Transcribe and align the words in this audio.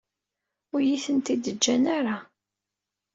Ur 0.73 0.79
iyi-tent-id-ǧǧan 0.81 1.83
ara. 1.97 2.17